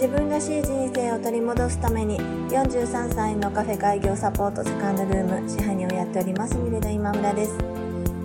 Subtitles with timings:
[0.00, 2.18] 自分らしい人生を取り戻すために
[2.48, 7.58] 43歳のカフェ開業サポートセカンドルーム支配人をやっておりますミレダ今村です。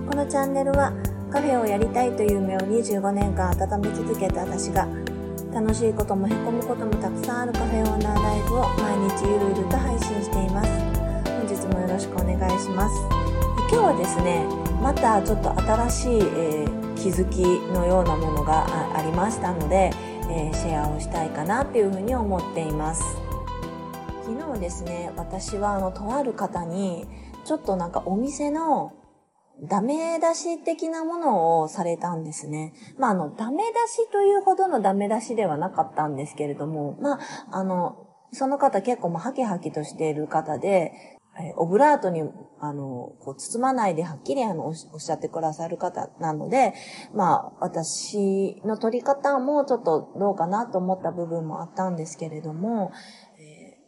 [0.07, 0.93] このチャンネルは
[1.29, 4.87] カフェをやりたいという夢を25年間温め続けた私が
[5.53, 10.69] 楽しいこともへこむこともたくさんあるカフェオーナーライフを毎日ゆるゆると配信しています。
[11.27, 12.95] 本日もよろしくお願いします。
[13.67, 14.45] 今日はですね
[14.81, 18.65] またちょっと新しい、えー、気づきのようなものが
[18.95, 19.91] ありましたので
[20.35, 23.01] えー、シェアをしたいかなっていうふうに思っています
[24.25, 27.07] 昨日ですね私はあのとある方に
[27.45, 28.93] ちょっとなんかお店の
[29.61, 32.73] ダメ出し的なものをされたんですね。
[32.97, 37.19] まあ、あの、ダメ出しというほどのダメ出しではなかったんですけれども、まあ、
[37.51, 42.23] あの、その方結構もハキハキとしている方で、えオブラートに、
[42.59, 46.73] あの、こう、包まないではっきりあの、おっしゃってくださる方なので、
[47.13, 52.91] まあ、私の取り方もちょっとどうかなと思った部分もあったんですけれども、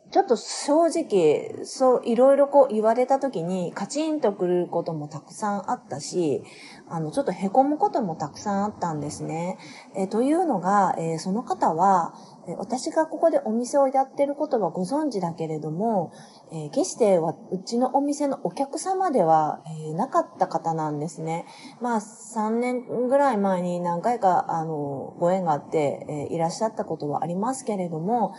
[0.09, 6.44] ちょっと正直、そう、いろいろこう言われた時にカチンとくることもたくさんあったし、
[6.88, 9.58] あの、ちょっと凹むこともたくさんあったんですね。
[9.95, 12.14] えというのが、えー、その方は、
[12.56, 16.14] 私がここでお店をやってることはご存知だけれども、
[16.52, 21.45] えー、決してはうちのお店のお客様では、えー、なかった方なんですね。
[21.81, 28.34] まあ、3年ぐらい前に何回か、あの、ご縁があって、えー、いらっしゃったことはありますけれども、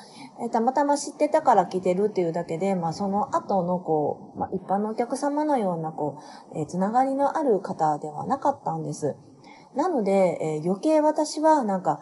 [0.44, 6.18] えたまたま知ってたから来てるっていうだけで、まあ、その後の、こう、まあ、一般のお客様のような、こ
[6.54, 9.16] う、えつながりのある方ではなかったんです。
[9.74, 12.00] なので、え余計私は、なんか、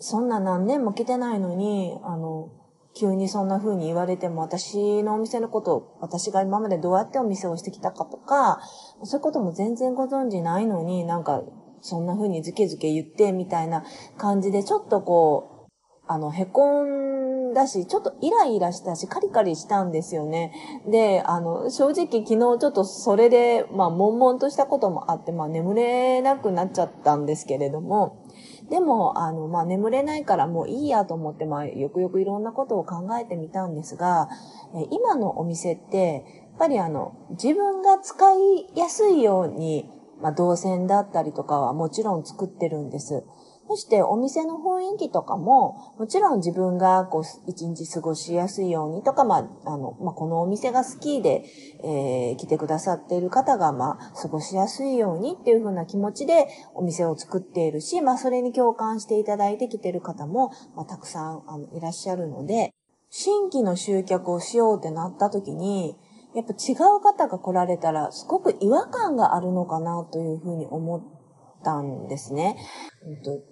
[0.00, 2.50] そんな何年も来てないのに、あの、
[2.94, 8.60] 急にそんな風に言われても、私のお店のことを、私が今までどうやってお店をしてきたかとか、
[9.04, 11.42] そういうことも全然ご存知ないのに、なんか、
[11.80, 13.84] そんな風にズケズケ言って、みたいな
[14.16, 15.68] 感じで、ちょっとこう、
[16.10, 20.52] あの、へこんだし、ちょっとイライラしたし、カリカリしたんですよね。
[20.90, 28.24] で、あの、正直昨日ちょっとそれで、まあ、悶々としたこともあって、まあ、眠れなくなっちゃったんですけれども、
[28.70, 34.28] でも、あの、まあ、眠れないからもういいやと思って、まあ、よくよくいろんなことを考えてみたんですが、
[34.74, 39.90] え今のお店って、やっぱりあの、自分が使いやすいように、
[40.20, 43.24] まあ、動線だったりとかはもちろん作ってるんです。
[43.68, 51.44] そしてお店の雰囲気とかも、もちろん自分がこう一日過ごしやすいようにとか、まあ、あの、まあ、このお店が好きで、
[51.84, 62.72] えー、来てくださっている方が、まあ、過ごしやすいようにっていう風な気持ちでお店を作っているし、まあ、それに共感していただいて来ている方も、まあ、たくさんあのいらっしゃるので、
[63.10, 65.94] 新規の集客をしようってなった時に、
[66.34, 71.17] やっぱ違う方が来られたら、すごく違和感があるのかなというふうに思って
[71.62, 72.56] たんですね。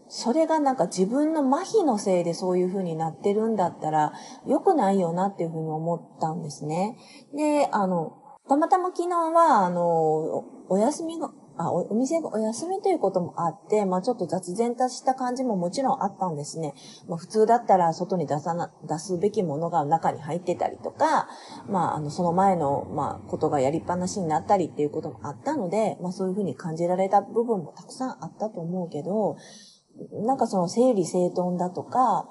[0.08, 4.12] それがなんか自分の麻痺のせいでそういう風になってるんだったら
[4.46, 6.96] 良くないよなっていう風に思ったんですね。
[7.34, 16.74] で、あの、たまたま昨日は、あの、お休みが、あお、店がお休みということもあって、まあちょっと雑然とした感じももちろんあったんですね。
[17.08, 21.28] まあ普通だったら外に出さな、出すべきものが中に入ってたりとか、
[21.68, 29.36] まああのその前の、まあことがやりっぱなしになったりっていうこともあったので、まあそういうふうに感じられた部分もたくさんあったと思うけど、
[30.26, 32.28] なんかその整理整頓だとか、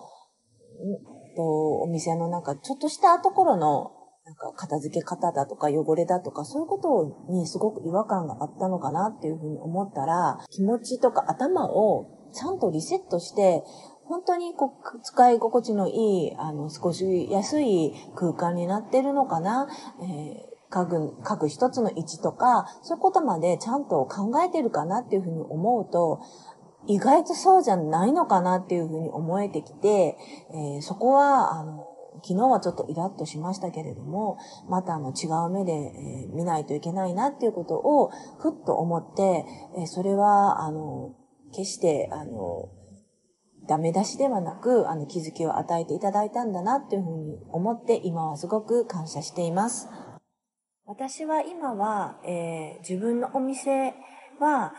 [1.35, 3.91] とお店のなんかちょっとしたところの
[4.25, 13.63] なんか片付け方だとか汚れだとかそういうことにすごく違和感があったのかなっていうふうに思ったら、気持ちとか頭をちゃんとリセットして、
[14.05, 19.67] 本当にこう使い心地のいい、あの、少し安い空間になってるのかな、
[20.01, 26.19] えー家具、家具一つの位置とか、そういうことまでちゃんと考えてるかなっていうふうに思うと、
[26.87, 30.17] 意外とそうじゃないのかなっていうふうに思えてきて、
[30.51, 31.87] えー、そこは、あの、
[32.23, 34.37] 昨日はちょっとイラッとしましたけれども、
[34.69, 39.45] またあの違う目で、え、見ないといけないなっていうことをふっと思って、
[39.77, 41.15] え、それは、あの、
[41.51, 42.69] 決して、あの、
[43.67, 49.89] ダメ出しではなく、あの、気づきを与えていただいたんだなっていうふうに思って、今はすごく感謝しています。
[50.85, 53.95] 私は今は、えー、自分のお店
[54.39, 54.73] は、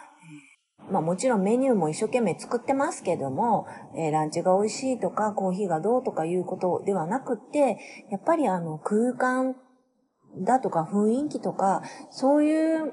[0.90, 3.66] まあもちろんメニューも一生懸命作ってますけども、
[3.96, 7.78] えー、ランチが美味しいとかコーヒーがどうとかいうことではなくって、
[8.10, 9.56] やっぱりあの空間
[10.44, 12.92] だとか雰囲気とか、そういう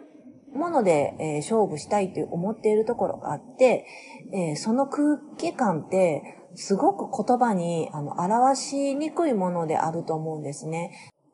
[0.54, 3.86] もので、えー、勝負したいって思っているところがあって、
[4.34, 10.92] えー、その空気感って、すごく言葉にあの表しにくいものであると思うんですね。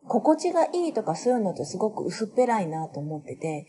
[0.07, 3.67] 心地がいいとかそういうのってすごく薄っぺらいなと思ってて、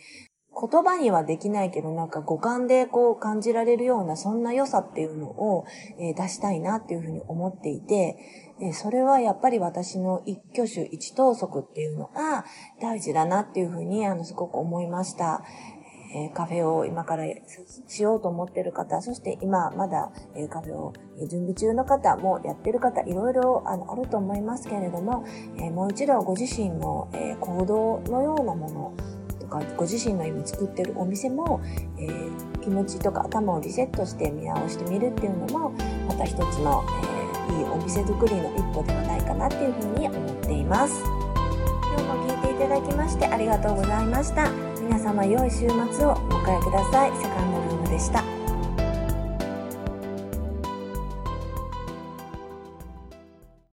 [0.53, 5.65] 言葉にはできないけど、なんか五感でこう感じられるような、そんな良さっていうのを、
[5.99, 8.19] えー、出したいなっていうふうに思っていて、
[8.61, 12.45] えー、それはやっぱり私の一挙手一投足っていうのが
[12.81, 15.43] 大事だなっていうふうに、あの、すごく思いました。
[16.13, 17.25] えー、カフェを今から
[17.87, 20.93] しようと思ってる方、そして今まだ、えー、カフェを
[21.29, 25.25] 準備中の方もやってる方、いろいろあのあると思いますけれども、
[25.57, 28.95] えー、もう一度ご自身の、え行動のようなもの
[29.51, 31.61] か、ご自身の今作ってるお店も、
[31.99, 32.09] え
[32.63, 35.73] 気持ちとか頭をリセットして見直してみるっていうのも、
[36.09, 36.83] また一つの、
[37.49, 41.03] えいいお店作りの一歩ではないかなっていうふうに思っています。
[41.91, 44.51] 今日も聞いていただきましてありがとうございました。
[44.81, 47.13] 皆様良い週末をお迎えください。
[47.17, 48.40] セカンドルームでした。